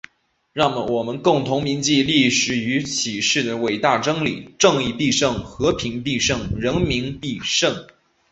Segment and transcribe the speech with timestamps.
[0.51, 5.43] 让我们共同铭记历史所启示的伟大真理：正义必胜！
[5.43, 6.57] 和平必胜！
[6.57, 7.85] 人民必胜！